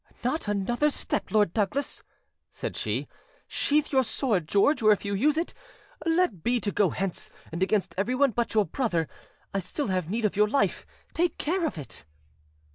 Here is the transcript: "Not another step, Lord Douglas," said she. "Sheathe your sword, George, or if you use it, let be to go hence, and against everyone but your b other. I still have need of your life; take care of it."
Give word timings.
"Not 0.23 0.47
another 0.47 0.89
step, 0.89 1.29
Lord 1.29 1.53
Douglas," 1.53 2.01
said 2.51 2.75
she. 2.75 3.07
"Sheathe 3.47 3.91
your 3.91 4.03
sword, 4.03 4.47
George, 4.47 4.81
or 4.81 4.91
if 4.91 5.05
you 5.05 5.13
use 5.13 5.37
it, 5.37 5.53
let 6.07 6.41
be 6.41 6.59
to 6.61 6.71
go 6.71 6.89
hence, 6.89 7.29
and 7.51 7.61
against 7.61 7.93
everyone 7.99 8.31
but 8.31 8.55
your 8.55 8.65
b 8.65 8.81
other. 8.81 9.07
I 9.53 9.59
still 9.59 9.89
have 9.89 10.09
need 10.09 10.25
of 10.25 10.35
your 10.35 10.49
life; 10.49 10.87
take 11.13 11.37
care 11.37 11.67
of 11.67 11.77
it." 11.77 12.05